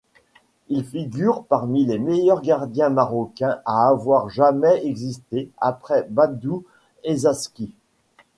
[0.69, 6.63] Il figure parmi les meilleurs gardiens marocains à avoir jamais existé après Badou
[7.03, 7.75] Ezzaki.